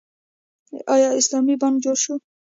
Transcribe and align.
آیا 0.93 1.09
اسلامي 1.19 1.55
بانک 1.61 1.75
جوړ 1.83 1.95
شو؟ 2.03 2.15